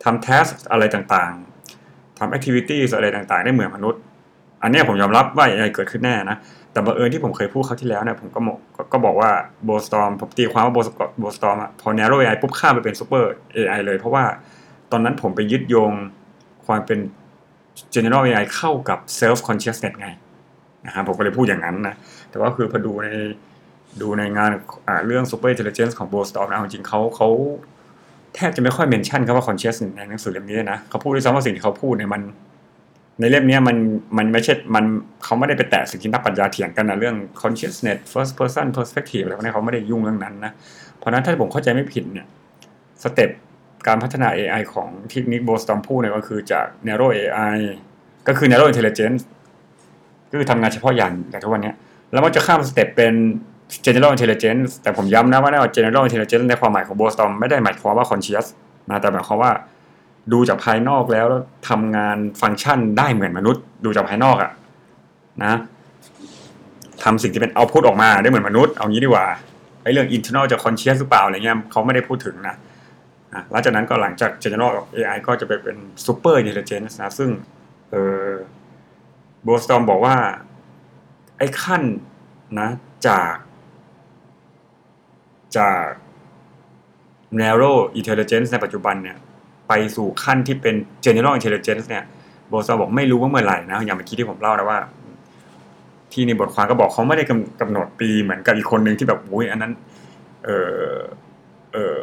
[0.04, 4.02] ทำ task อะไรต่างๆทำ activities อะไรต่างๆ ได้เหมือนมนุษย์
[4.62, 6.38] อันนี้ผมยอมรับว่า AI เกิดขึ้นแน่นะ
[6.72, 8.40] แต่บังเอิญที่ผมเคยพูดเขาที่แล้วเนี่ยผมก็
[8.92, 9.30] ก็บอกว่า
[9.68, 11.58] b o s t o r m ผมตีความว่า b o s t o r m
[11.82, 13.24] พอ narrow AI ปุ๊บข้ามไปเป็น super
[13.56, 14.26] AI เลย เพราะว่า
[14.92, 15.92] ตอนนั้นผมไปยึดโยง
[16.68, 17.00] ความเป็น
[17.96, 20.08] general AI เข้ากับ self consciousness ไง
[20.86, 21.96] นะครับผมก็เลยพูดอย่างนั้นนะ
[22.30, 23.08] แต่ว่าคือพอดูใน
[24.02, 24.50] ดูในงาน
[25.08, 27.30] เรื่อง super intelligence ของ b o s t o r m นะจริงเขาเขา
[28.36, 32.22] แทบจะไม่ค่อยเมนชั่นคำว่า consciousness ในหนังสือเล่มนี้นะเขาพูดด้วยซ้ำว่าสิ่งที่เขาพูดเนี่ยมัน
[33.20, 33.78] ในเล่มนี้มัน
[34.18, 34.86] มันไม่ใช่มัน
[35.24, 40.52] เขาไม่ได้ไปแตะสิ่งที่นักปรัชญาเถียงกันนะเรื่อง consciousness first person perspective อะไรพวกนี้เขาไม่ได้ยุ่งเรื่องนั้นนะ
[40.98, 42.28] เพราะนั้นถ้าผมเข้าใจไม่ผิดเนี่ย
[43.04, 43.30] step
[43.88, 47.58] การพัฒนา AI ของที่นิกบอสตรอมพูดเนี่ยก็คือจาก narrow AI
[48.28, 49.22] ก็คือ narrow intelligence
[50.32, 51.74] ก็คือทำงานเฉพาะอย่างแต่ทุกวันนี้
[52.12, 53.14] แล้วมันจะข้าม step เป็น
[53.86, 58.46] general intelligence แต่ผมย้ำนะว่า general intelligence ในความหมายของบอสตรอมไม่ได้หมายความว่า conscious
[58.90, 59.52] นะแต่หมายความว่า
[60.34, 61.28] ดูจากภายนอกแล้ว
[61.70, 64.52] ทำงานฟังก์ชันได้เหมือนมนุษย์ ดูจากภายนอกอะ
[65.44, 65.60] นะ
[67.04, 69.26] ทำสิ่งที่เป็นเอาพุทออกมาได้เหมือนมนุษย์เอางี้ดีกว่า
[69.84, 72.56] ไอ้เรื่อง internal จะ conscious หรือเปล่าอะไรเงี้ยเขาไม่ได้พูดถึงนะ
[73.52, 77.30] หลังจากนั้นก็หลังจาก general AI ก็จะไปเป็น super intelligence นะซึ่ง
[77.92, 77.96] เอ
[78.28, 78.32] อ
[79.44, 80.16] โบสตอมบอกว่า
[81.38, 81.84] ไอ้ขั้น
[82.60, 82.70] นะ
[83.08, 83.36] จาก
[85.58, 85.86] จาก
[87.42, 89.18] narrow intelligence ในปัจจุบันเนี่ย
[89.68, 92.04] ไปสู่ขั้นที่เป็น general intelligence เนี่ย
[92.50, 94.80] Bostrom บอกไม่รู้ว่าเมื่อไหร่นะ อย่างเมื่อกี้ที่ผมเล่านะว่า
[96.12, 97.24] ที่ในบทความก็บอกเขาไม่ได้
[97.62, 99.72] กำหนดปีเหมือนกับอีกคนหนึ่งที่แบบอุ้ยอันนั้น
[100.46, 100.50] เอ
[100.92, 100.96] อ
[101.74, 102.00] เออ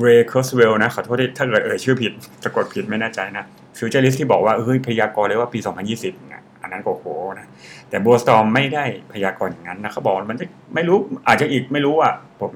[0.00, 2.12] Ray Kurzweil นะขอโทษที่ถ้าเกิดเอ่ยชื่อผิด
[2.44, 3.44] สะกดผิดไม่แน่ใจนะ
[3.78, 5.58] futurist ที่บอกว่าเฮ้ยพยากรณ์เลยว่าปี
[5.94, 7.04] 2020นะอันนั้นโกโห
[7.38, 7.46] นะ
[7.88, 10.98] แต่ Bostrom ไม่ได้พยากรณ์อย่างนั้นนะเขาบอกมันจะไม่รู้
[11.28, 12.50] อาจจะอีกไม่รู้อะผม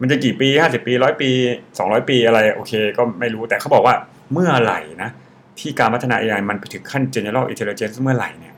[0.00, 1.30] มันจะกี่ปี 50 ปีร้อยปี
[1.68, 3.94] 200 ปีอะไรโอเค ก็ไม่รู้แต่เขาบอกว่า
[4.32, 5.10] เมื่อไหร่นะ
[5.58, 8.54] ที่การพัฒนา AI มันไปถึงขั้น general intelligence เมื่อไหร่เนี่ย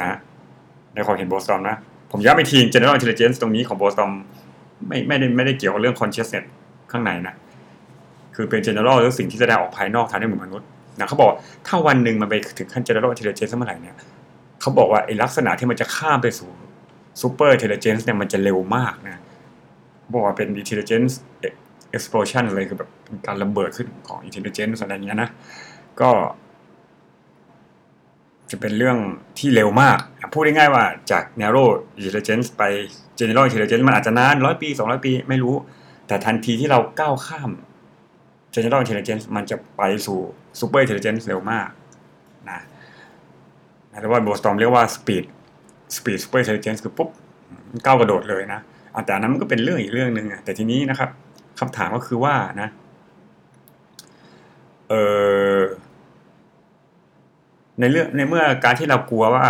[0.00, 0.18] นะ
[0.94, 1.76] ในความเห็นโบสตอมนะ
[2.10, 4.10] ผมย้ำอีกที general intelligence ตรงนี้ของโบสตอม
[4.88, 6.46] ไม่ไม่ได้ไม่ได้เกี่ยวกับเรื่อง consciousness
[6.90, 7.34] ข้างในนะ
[8.34, 10.68] คือเป็น general หรือสิ่งที่แสดงออกภายนอกทางได้เหมือนมนุษย์
[10.98, 11.30] นะเขาบอก
[11.66, 13.96] ถ้าวันหนึ่งมันไปถึงขั้น general intelligence เมื่อไหร่เนี่ย
[14.60, 16.50] เขาบอกว่าไอ้ลักษณะที่มันจะข้ามไปสู่
[17.22, 19.22] super intelligence เนี่ยมันจะเร็วมากนะ
[20.14, 21.12] บอกว่าเป็น intelligence
[21.96, 22.90] explosion เลยคือแบบ
[23.26, 25.30] การระเบิดขึ้นของ intelligence อะไรอย่างเงี้ยนะ
[26.00, 26.10] ก็
[28.50, 28.98] จะเป็นเรื่อง
[29.38, 29.98] ที่เร็วมาก
[30.34, 31.68] พูดง่ายๆว่าจาก narrow
[31.98, 32.62] intelligence ไป
[33.18, 35.54] general intelligence มันอาจจะนานร้อยปีสองร้อยปีไม่รู้
[36.06, 37.50] แต่ทันทีที่เราก้าวข้าม
[38.54, 40.18] general intelligence มันจะไปสู่
[40.60, 41.68] super intelligence เร็วมาก
[42.50, 42.60] นะ
[44.00, 45.24] หรือว่าโบสตอมเรียกว่า speed
[45.96, 47.08] speed super intelligence คือปุ๊บ
[47.84, 48.60] ก้าวกระโดดเลยนะ
[49.06, 51.10] แต่นนั้นมันก็เป็นเรื่องอีกเรื่องหนึ่งแต่ทีนี้นะครับ
[51.60, 52.68] คำถามก็คือว่านะ
[54.88, 54.94] เอ
[55.58, 55.60] อ
[57.80, 59.46] ในเรื่องในเมื่อการที่เรากลัวว่า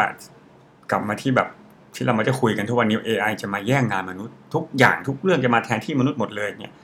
[0.90, 1.48] กลับมาที่แบบ
[1.96, 6.74] ที่เรามาจะคุยกันทุกวันนี้ AI จะมาแย่งงานมนุษย์ ทุกอย่างทุกเรื่องจะมาแทนที่มนุษย์หมดเลยเนี่ย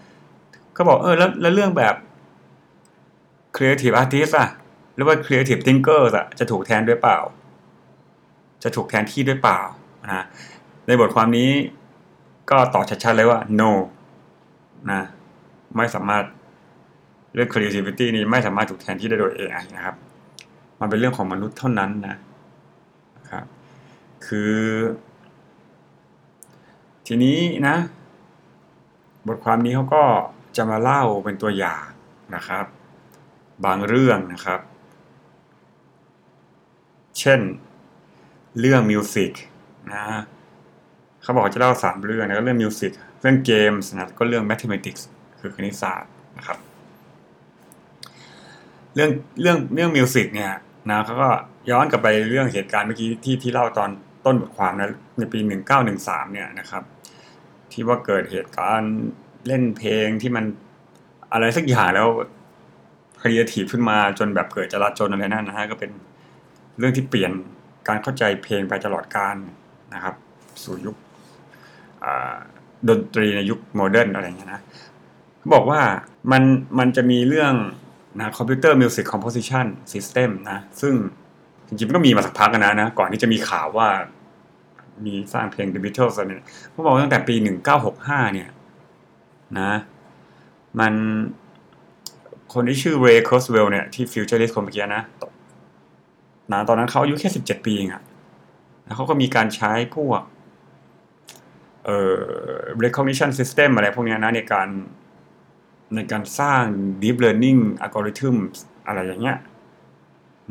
[0.76, 1.94] ก็บอกเออแล้วแล้วเรื่องแบบ
[3.56, 4.48] creative artist อะ
[4.94, 7.18] หรือว่า creative thinker อะจะถูกแทนด้วยเปล่า
[8.62, 9.60] จะถูกแทนที่ด้วยเปล่า
[10.04, 10.24] นะ
[10.86, 11.50] ในบทความนี้
[12.50, 13.70] ก็ตอบชัดๆเลยว่า no
[14.90, 15.02] นะ
[15.76, 16.24] ไม่สามารถ
[17.34, 19.94] เรื่อง creativity นี้ไม่สามารถถูกแทนที่ได้โดย AI นะครับ
[20.80, 22.16] มันเป็นเรื่องของมนุษย์เท่านั้นนะ
[24.26, 24.56] คือ
[27.06, 27.76] ทีนี้นะ
[29.26, 30.04] บทความนี้เขาก็
[30.56, 31.84] จะมาเล่าเป็นตัวอย่าง
[32.34, 32.64] นะครับ
[33.64, 34.60] บางเรื่องนะครับ
[37.18, 37.40] เช่น
[38.60, 39.32] เรื่อง music
[39.92, 40.04] นะ
[41.22, 45.02] เขาบอกจะเล่าสามเรื่องนะก็เรื่อง music เรื่องเกมส์นะก็เรื่อง mathematics
[45.40, 46.58] คือคณิตศาสตร์นะครับ
[48.94, 50.52] เรื่องเรื่องเรื่อง music เนี่ย
[50.90, 51.28] นะเขาก็
[51.70, 53.90] ย้อนกลับไปเรื่องเหตุการณ์เมื่อกี้ที่ที่เล่าตอน
[54.26, 55.38] ต้นบทความนะในปี
[55.86, 56.82] 1913 เนี่ยนะครับ
[57.72, 58.94] ที่ว่าเกิดเหตุการณ์
[59.46, 60.44] เล่นเพลงที่มัน
[61.32, 62.08] อะไรสักอย่างแล้ว
[63.20, 65.90] ครีเอทีฟขึ้นมาจนแบบเกิดจลาจลอะไรนั่นนะฮะก็เป็น
[66.78, 67.32] เรื่องที่เปลี่ยน
[67.88, 69.36] การเข้าใจเพลงไปตลอดกาล
[69.94, 70.14] นะครับ
[70.62, 70.96] สู่ยุค
[72.88, 74.62] ดนตรีในยุค modern อะไรเงี้ยนะ
[75.38, 75.80] เขาบอกว่า
[76.32, 76.42] มัน
[76.78, 77.54] มันจะมีเรื่อง
[78.18, 80.94] นะ computer music composition system นะซึ่ง
[81.72, 83.88] จริงๆมันก็มีมาสักพักนะนะ ก่อนที่จะมีข่าวว่า
[85.04, 87.34] มีสร้างเพลง The Beatles อะไรเนี่ยเขาบอกตั้งแต่ปี
[87.84, 88.48] 1965 เนี่ย
[89.60, 89.72] นะ
[90.80, 90.94] มัน
[92.52, 95.02] คนที่ชื่อ Ray Kurzweil เนี่ย ที่ futurist คนเมื่อกี้นะ
[96.52, 98.02] นะตอนนั้นเขาอายุแค่ 17 ปีเองอะ
[98.84, 100.22] แล้วเขาก็มีการใช้พวก
[101.84, 104.68] เอ่อ recognition system อะไรพวกนี้นะ ในการ
[105.94, 106.62] ในการสร้าง
[107.02, 108.36] deep learning algorithm
[108.86, 109.38] อะไรอย่างเงี้ย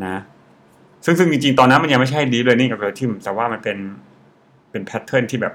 [0.06, 0.16] นะ
[1.06, 3.78] ซึ่งซึ่งจริงๆ ตอนนั้นมันยังไม่ใช่ deep learning algorithm แต่ว่ามันเป็น
[4.72, 5.54] เป็นแพทเทิร์นที่แบบ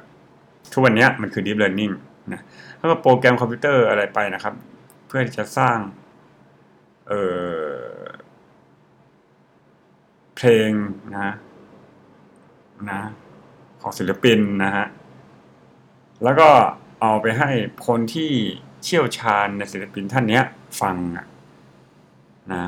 [0.73, 1.93] ทุกวันนี้มันคือ deep learning
[2.33, 2.41] นะ
[2.79, 4.55] แล้วก็โปรแกรมคอมพิวเตอร์อะไรไปนะครับ
[5.07, 5.79] เพื่อที่จะสร้าง
[7.09, 7.13] เอ
[7.45, 8.05] อ
[10.37, 10.71] เพลง
[11.17, 11.31] นะ
[12.91, 13.01] นะ
[13.81, 14.87] ของศิลปินนะฮะ
[16.25, 16.49] แล้วก็
[17.01, 17.51] เอาไปให้
[17.87, 18.31] คนที่
[18.85, 20.41] เชี่ยวชาญในศิลปินท่านนี้
[20.81, 20.97] ฟัง
[22.55, 22.65] นะ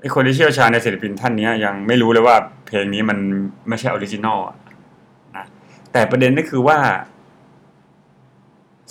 [0.00, 3.18] ไอ้คนที่เชี่ยวชาญในศิลปินท่านนี้ยังไม่รู้เลยว่าเพลงนี้มัน
[3.68, 4.38] ไม่ใช่ original
[5.36, 5.44] นะ
[5.92, 6.78] แต่ประเด็นก็คือว่า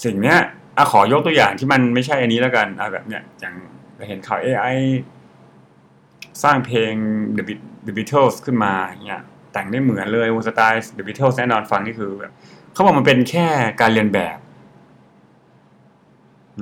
[0.04, 0.38] สิ่งเนี้ย
[0.78, 3.54] อะขอยกตัวอย่างที่มันไม่ใช่อันนี้แล้วกันอะแบบเนี้ยอย่าง
[3.96, 4.78] เราเห็นข่าว AI
[6.44, 6.94] สร้างเพลง
[7.38, 7.44] The,
[7.86, 8.74] The Beatles ขึ้นมา
[9.06, 9.22] เนี่ย
[9.54, 12.32] แต่งได้เหมือนเลยวงสไตล์ The Beatles แน่นอนฟังนี่คือแบบ
[12.74, 13.48] เขาบอกมันเป็นแค่
[13.82, 14.38] การเลียนแบบ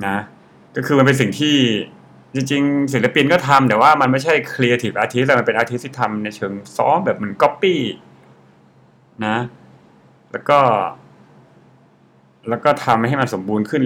[0.06, 0.16] นะ
[0.76, 1.56] ก็คือมันเป็นสิ่งที่
[2.34, 7.80] จริงๆศิลปินก็ทำแต่ว่ามันไม่ใช่ creative artist แต่มันเป็น artist ที่ทำในเชิงซ้อมแบบเหมือนก๊อปปี้
[9.26, 9.36] นะ
[10.32, 10.58] แล้วก็
[12.48, 13.84] แล้วก็ทำให้มันสมบูรณ์ขึ้น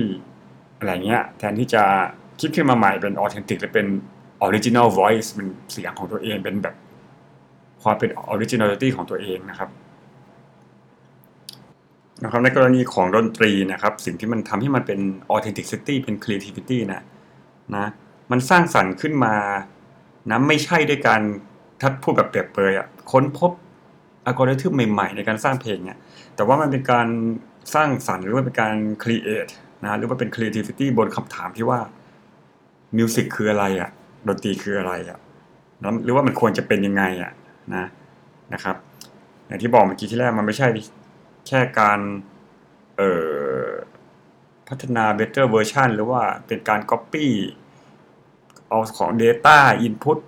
[0.79, 1.83] อะไรเงี้ย แทนที่จะ
[2.41, 3.87] คิดขึ้นมาใหม่เป็น authentic หรือเป็น
[4.41, 6.75] original voice เป็นเสียงของตัวเองเป็นแบบ
[7.83, 9.71] ความเป็น originality ของตัวเองนะครับ
[12.23, 15.01] นะครับในกรณีของดนตรีนะครับ สิ่งที่มันทำให้มันเป็น
[15.35, 17.03] authenticity เป็น creativity นะ
[17.77, 17.87] นะ
[18.31, 19.35] มันสร้างสรรค์ขึ้นมา
[20.31, 21.21] นะไม่ใช่ด้วยการ
[21.81, 23.53] ถ้าพูดแบบเปรียบเปรยอะค้นพบ
[24.25, 25.99] อัลกอริทึมใหม่ ๆ ในการสร้างเพลงเนี่ย
[26.37, 27.09] แต่ว่ามันเป็นการ
[27.75, 31.81] สร้างสรรค์หรือว่าเป็นการ create นะหรือว่าเป็น creativity บนคำถามที่ว่า
[32.97, 33.91] มิวสิกคืออะไรอะ่ะ
[34.29, 35.19] ดนตรีคืออะไรอะ่ะ
[36.05, 37.33] หรือว่ามันควรจะเป็นยังไงอะ
[37.75, 37.87] นะ
[38.55, 38.77] นะครับ
[39.47, 40.69] อย่างที่บอกเมื่อกี้ที่แรกมันไม่ใช่
[41.47, 42.01] แค่การ
[42.97, 43.13] เอ่
[43.65, 43.69] อ
[44.69, 47.27] พัฒนา better version หรือว่าเป็นการ copy
[48.69, 50.19] เอาของ data input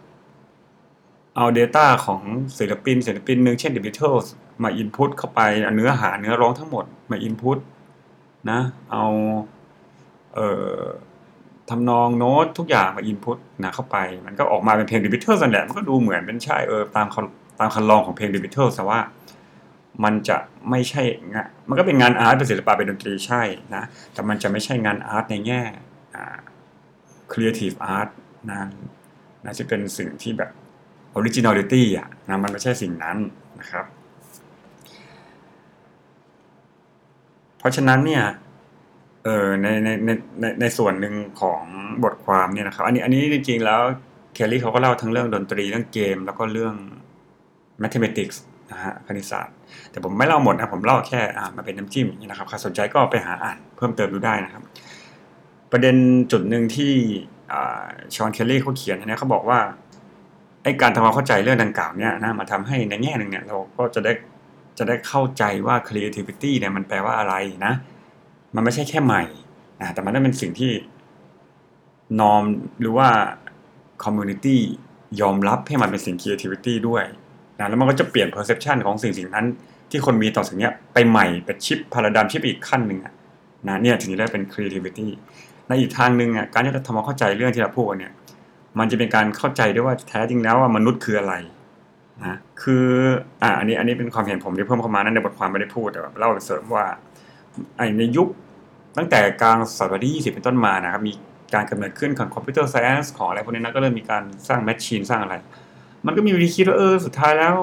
[1.36, 2.22] เอา data ของ
[2.58, 4.26] ศิลปินศิลปินหนึ่งเช่น The Beatles
[4.62, 5.40] มา input เข้าไป
[5.74, 7.58] เนื้อหาเนื้อร้องทั้งหมดมา input
[8.50, 9.04] นะ เอา
[10.34, 10.80] เอ่อ
[11.70, 17.06] ทำนองโน้ตทุกอย่างมา input นะเข้าไป มันก็ออกมาเป็นเพลง The Beatles นั่นแหละมันก็ดูเหมือนเป็นใช่เออตาม
[17.58, 19.00] ตามคันลองของเพลง The Beatles แต่ว่า
[20.04, 20.36] มันจะ
[20.70, 23.42] ไม่ใช่งานมันก็เป็นงานอาร์ตเป็นศิลปะเป็นดนตรีใช่
[23.74, 25.62] นะ แต่มันจะไม่ใช่งานอาร์ตในแง่
[27.32, 28.10] creative art
[28.48, 28.56] นะ
[29.44, 30.50] นะที่เป็นสิ่งที่แบบ
[31.18, 33.16] originality อะนะมันไม่ใช่สิ่งนั้น
[33.60, 33.86] นะครับ
[37.58, 38.24] เพราะฉะนั้นเนี่ย
[39.24, 41.62] เออในในในในในส่วนหนึ่งของ
[42.04, 43.80] บทความเนี่ยนะครับ อันนี้อันนี้จริงๆแล้ว
[44.34, 46.74] เคลลี่เขาก็เล่าทั้งเรื่องดนตรีเรื่องเกม แล้วก็เรื่อง
[47.82, 48.36] mathematics
[48.70, 49.54] นะฮะคณิตศาสตร์
[49.90, 54.62] แต่ผมไม่เล่าหมดนะผมเล่าแค่อ่ามาเป็นน้ำจิ้มนะครับใครสนใจก็ไปหาอ่านเพิ่มเติมดูได้นะครับ
[55.72, 55.96] ประเด็น
[56.32, 56.94] จุดหนึ่งที่
[58.14, 59.60] ชอนเคลลี่เขาเขียนนะเขาบอกว่า
[60.62, 64.12] ไอ้การทำความเข้าใจเรื่องดังกล่าวเนี่ยนะมาทำให้ในแง่หนึ่งเนี่ยเราก็จะได้
[64.78, 67.34] จะได้เข้าใจว่า creativity เนี่ยมันแปลว่าอะไร
[67.66, 67.72] นะ
[68.54, 69.22] มันไม่ใช่แค่ใหม่
[69.80, 70.72] นะแต่มันต้องเป็นสิ่งที่
[72.20, 72.42] นอม
[72.80, 73.08] หรือว่า
[74.04, 74.58] community
[75.20, 77.04] ยอมรับให้มันเป็นสิ่ง creativity ด้วย
[77.58, 79.46] นะแล้วมันก็จะเปลี่ยน perception ของสิ่งสิ่งนั้น
[79.90, 82.98] ที่คนมีต่อสิ่งนี้ไปใหม่เป็นชิปพาราดามชิปอีกขั้นหนึ่ง
[83.68, 85.08] นะเนี่ยถึงจะได้เป็น creativity
[85.70, 88.12] ในอีกทางหนึ่งอะการที่เราทำความเข้าใจเรื่องที่เราพูดเนี่ย
[88.78, 91.34] มันจะเป็นการเข้าใจด้วยว่าแท้จริงแล้วว่ามนุษย์คืออะไร
[92.20, 92.86] นะคือ
[93.42, 96.84] อ่าอันนี้อันนี้เป็นความเห็นผมที่เพิ่มเข้ามานั้นในบทความไม่ได้พูดแต่แบบเล่าเสริมว่า
[97.76, 98.28] ไอในยุค
[98.96, 101.12] ตั้งแต่กลางศตวรรษที่20 เป็นต้นมานะครับ มี
[101.54, 105.34] การกำเนิดขึ้นของคอมพิวเตอร์ไซเอนส์ของอะไรพวกนี้นะก็เริ่มมีการสร้างแมชชีนสร้างอะไร
[106.06, 107.54] มันก็มีวิธีคิดว่าเออสุดท้ายแล้ว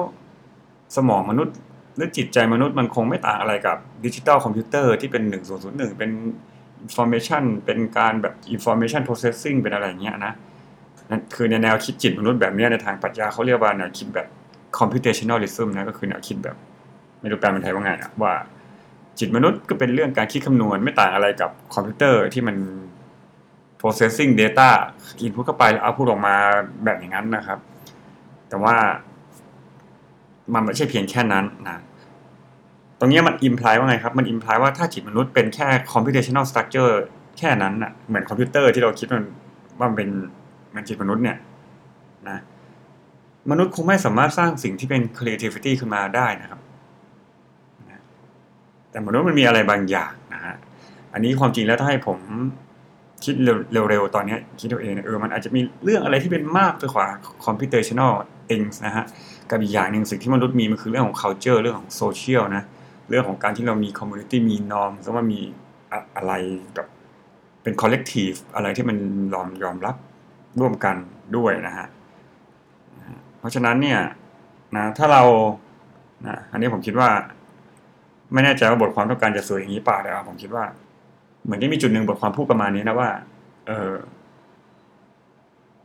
[0.96, 1.56] สมองมนุษย์
[1.96, 5.22] หรือจิตใจมนุษย์มันคงไม่ต่างอะไรกับ digital computer ที่เป็น
[5.60, 6.10] 1001 เป็น
[6.86, 10.32] information เป็นการแบบ information processing เป็นอะไรเงี้ยนะ
[11.10, 14.26] นั่นคือในแนวคิดจิตมนุษย์แบบนี้ในทางปรัชญาเขาเรียกว่าแนวคิดแบบ
[14.78, 16.56] computationalism นะก็คือแนวคิดแบบ
[17.20, 18.34] ไม่รู้แปลเป็นไทยว่าไงนะว่า
[19.18, 22.56] จิตมนุษย์ก็เป็นเรื่องการคิดคำนวณไม่ต่างอะไรกับคอมพิวเตอร์ที่มัน
[23.80, 24.68] processing data
[25.24, 26.34] input เข้าไปแล้ว output ออกมา
[26.84, 27.58] แบบอย่างนั้นนะครับ
[28.48, 28.76] แต่ว่า
[30.54, 31.78] มันไม่ใช่เพียงแค่นั้นนะ
[32.98, 36.94] ตรงนี้มันอิมพลายว่าไงครับ มันอิมพลายว่าถ้าจิตมนุษย์เป็นแค่ computational structure
[37.38, 39.26] แค่นั้นอะเหมือนคอมพิวเตอร์ที่เราคิดมัน
[39.78, 40.10] ว่ามันเป็น
[40.74, 41.36] มันจิตมนุษย์เนี่ย
[42.28, 42.38] นะ
[43.50, 46.60] มนุษย์คงไม่สามารถสร้างสิ่งที่เป็น creativity ขึ้นมาได้นะครับ
[48.90, 50.54] แต่มนุษย์มันมีอะไรบางอย่างนะฮะ
[51.12, 52.18] อันนี้ความจริงแล้วถ้าให้ผม
[53.24, 53.34] คิด
[53.72, 57.06] เร็วๆตอนนี้คิดตัวเองเออมันอาจจะมีเรื่องอะไรที่เป็นมากไปกว่า
[57.44, 58.12] computational
[58.48, 59.04] things นะฮะ
[59.50, 62.64] กับอีกอย่างหนึ่งสิ่งที่มนุษย์มีมันคือเรื่องของ culture เรื่องของ social นะ
[63.08, 65.40] เรื่องของการที่เรามี community มี norm แล้วว่ามี
[66.16, 66.32] อะไร
[66.74, 66.88] แบบ
[67.62, 68.96] เป็น collective อะไรที่มัน
[69.34, 69.96] ยอมยอมรับ
[70.60, 70.96] ร่วมกัน
[71.36, 71.86] ด้วยนะฮะ
[73.38, 74.00] เพราะฉะนั้นเนี่ย
[74.76, 75.22] นะถ้าเรา
[76.26, 77.08] นะอันนี้ผมคิดว่า
[78.32, 80.64] ไม่แน่ใจว่าบทความต้องการจะสวยอย่างนี้ป่ะแต่ผมคิดว่า
[81.44, 83.10] เหมือนที่มีจุดหนึ่งบทความพูดประมาณนี้นะว่า
[83.66, 83.94] เออ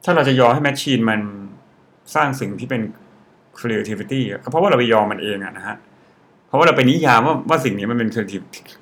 [0.03, 1.21] ถ้าเราจะยอมให้แมชชีนมัน
[2.15, 2.81] สร้างสิ่งที่เป็น
[3.59, 5.75] creativity ก็เพราะว่าเราไปยอมมันเองอะนะฮะ
[6.53, 8.09] ราะว่าเราไปนิยามว่าว่าสิ่งนี้มันเป็น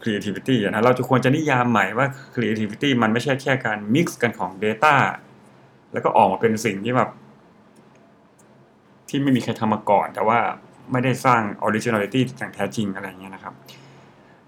[0.03, 4.95] creativity นะเราจะควรจะนิยามใหม่ว่า creativity มันไม่ใช่แค่การ mix กันของ data
[5.93, 7.10] แล้วก็ออกมาเป็นสิ่งที่แบบ
[9.10, 10.39] ที่ไม่มีใครทำมาก่อน แต่ว่า
[10.91, 13.53] ไม่ได้สร้าง originality อย่างแท้จริงอะไรเงี้ยนะครับ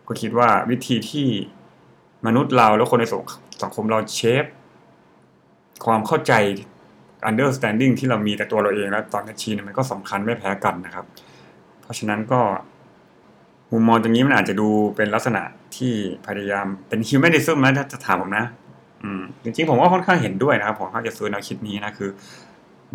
[0.08, 1.28] ก็คิดว่าวิธีที่
[2.26, 3.06] มนุษย์เราแล้วคนใน
[3.64, 4.46] สังคมเรา shape
[5.86, 6.34] ความเข้าใจ
[7.30, 11.06] understanding ที่เรามีต่อตัวเราเอง แล้วต่อ machine มันก็สำคัญไม่แพ้กันนะครับ
[11.82, 12.42] เพราะฉะนั้นก็
[13.74, 15.42] มุมมองตรงนี้มันอาจจะดูเป็นลักษณะ
[15.78, 15.94] ที่
[16.26, 18.46] พยายามเป็น humanism นะถ้าจะถามผมนะ
[19.04, 22.10] อืมจริงๆผมว่าค่อนข้างเห็นด้วยนะครับผมค่อนข้างจะซื้อแนวคิดนี้นะคือ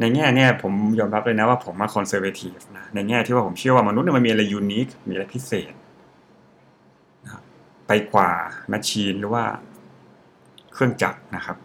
[0.00, 5.72] ในแง่เนี่ยผมยอมรับเลยนะว่าผมมา conservative นะในแง่ที่ว่าผมเชื่อว่ามนุษย์มันมีอะไร unique มีอะไรพิเศษ
[7.24, 7.42] นะ
[7.86, 8.30] ไปกว่า
[8.68, 9.44] แมชชีนหรือว่า
[10.72, 11.56] เครื่องจักรนะครับ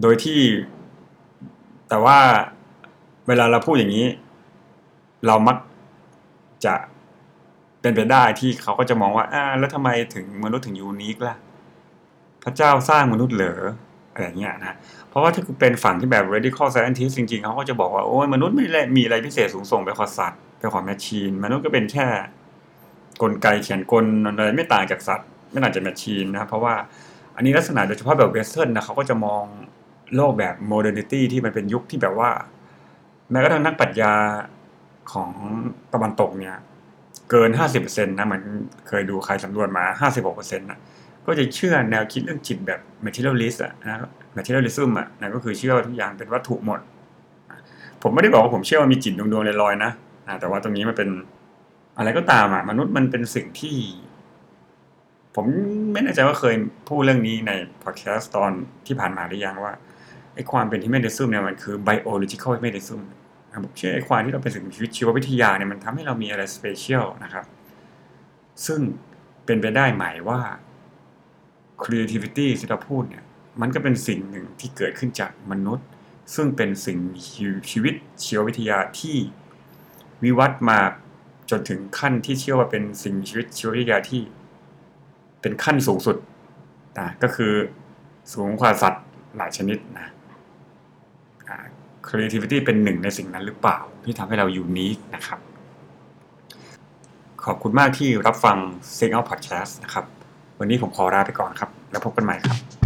[0.00, 0.40] โดยที่
[1.88, 2.18] แต่ว่า
[3.28, 4.06] เวลาเราพูดอย่างนี้
[5.26, 5.56] เรามัก
[6.66, 6.74] จะ
[7.80, 11.36] เป็นไปได้ที่เขาก็จะมองว่าอ่าแล้วทำไมถึงมนุษย์ถึงยูนิคล่ะ
[12.44, 13.60] พระเจ้าสร้างมนุษย์เหรอ
[14.12, 14.74] อะไรเงี้ยนะ
[15.08, 22.06] เพราะว่าถ้าเป็นฝั่งที่แบบ radical scientist จริงๆ เขาก็จะบอกว่าโอ้ยมนุษย์ไม่ได้มีอะไรพิเศษสูงส่งไปกว่าสัตว์ไปกว่าแมชชีน มนุษย์ก็เป็นแค่
[23.22, 26.74] กลไกเครื่องกลอะไรไม่ต่างจากสัตว์ ไม่ต่างจาก machine นะเพราะว่า
[27.36, 29.44] อันนี้ลักษณะโดยเฉพาะแบบ western นะเขาก็จะมอง
[30.14, 32.30] โลกแบบ modernity ที่มันเป็นยุคที่แบบว่า
[33.30, 34.12] แม้กระทั่งนักปรัชญา
[35.12, 35.30] ของ
[35.92, 36.56] ตะวันตกเนี่ย
[37.30, 37.50] เกิน
[37.82, 38.42] 50%นะเหมือน
[38.88, 40.78] เคยดูใครสำรวจมา 56%นะ
[41.26, 43.98] ก็จะเชื่อแนวคิดเรื่องจิตแบบ materialist อะนะ
[44.36, 46.80] materialism อะนะก็คือเชื่อว่าทุกอย่างเป็นวัตถุหมด
[48.02, 49.92] ผมไม่ได้บอกว่าผมเชื่อว่ามีจิตดวงๆลอยๆนะ
[50.40, 51.08] แต่ว่าตรงนี้มันเป็น
[51.98, 53.76] อะไรก็ตามอะมนุษย์มันเป็นสิ่งที่
[55.34, 55.46] ผม
[55.92, 56.54] ไม่แน่ใจว่าเคย
[56.88, 58.50] พูดเรื่องนี้ในพอดแคสต์ตอน
[58.86, 59.72] ที่ผ่านมาหรือยังว่า
[60.34, 63.00] ไอ้ความเป็น humanism เนี่ยมันคือ biological humanism
[63.52, 67.44] นะครับเชื่อไอความที่เราเป็นสิ่งมีชีวิตชีววิทยาเนี่ยมันทำให้เรามีอะไร special นะครับ
[68.66, 68.80] ซึ่ง
[69.46, 70.40] เป็นไปได้หมายว่า
[71.82, 73.24] creativity ที่เราพูดเนี่ย
[73.60, 75.86] มันก็เป็นสิ่งหนึ่งที่เกิดขึ้นจากมนุษย์
[76.34, 77.20] ซึ่งเป็นสิ่งมี
[77.70, 79.16] ชีวิตชีววิทยาที่
[80.24, 80.78] วิวัฒน์มา
[81.50, 84.22] จนถึงขั้นที่เชื่อว่าเป็นสิ่งมีชีวิตชีววิทยาที่
[85.40, 86.16] เป็นขั้นสูงสุด
[87.00, 87.52] นะก็คือ
[88.32, 89.04] สูงกว่าสัตว์
[89.36, 90.08] หลายชนิดนะ
[92.06, 95.40] creativity เป็นหนึ่งในสิ่งนั้นหรือเปล่า ที่ทำให้เรายูนิคนะครับ
[97.44, 98.56] ขอบคุณมากที่รับฟัง
[98.98, 100.04] s i g n a l Podcast นะครับ
[100.58, 102.81] วันนี้ผมขอลาไปก่อนครับ แล้วพบกันใหม่ครับ